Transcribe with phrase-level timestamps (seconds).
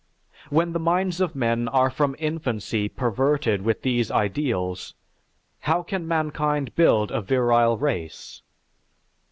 [0.49, 4.95] When the minds of men are from infancy perverted with these ideals,
[5.59, 8.41] how can mankind build a virile race?